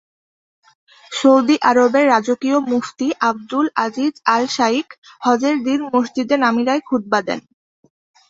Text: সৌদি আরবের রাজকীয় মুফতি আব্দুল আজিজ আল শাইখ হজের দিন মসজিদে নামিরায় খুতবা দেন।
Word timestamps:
সৌদি 1.11 1.55
আরবের 1.69 2.05
রাজকীয় 2.07 2.57
মুফতি 2.71 3.07
আব্দুল 3.29 3.67
আজিজ 3.85 4.13
আল 4.27 4.43
শাইখ 4.55 4.87
হজের 5.21 5.55
দিন 5.67 5.79
মসজিদে 5.93 6.35
নামিরায় 6.37 6.81
খুতবা 6.87 7.19
দেন। 7.27 7.39